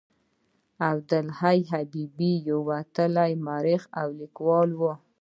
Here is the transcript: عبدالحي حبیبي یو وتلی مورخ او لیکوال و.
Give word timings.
عبدالحي 0.89 1.59
حبیبي 1.71 2.31
یو 2.47 2.59
وتلی 2.69 3.31
مورخ 3.45 3.81
او 3.99 4.07
لیکوال 4.19 4.69
و. 4.75 4.81